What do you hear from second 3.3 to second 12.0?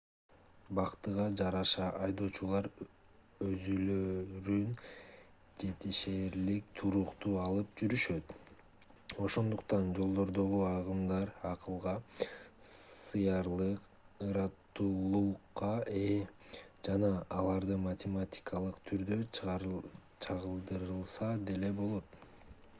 өзүлөрүн жетишээрлик туруктуу алып жүрүшөт ошондуктан жолдордогу агымдар акылга